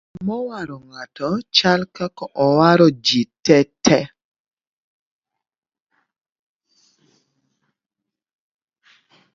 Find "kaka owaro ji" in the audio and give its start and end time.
1.95-3.21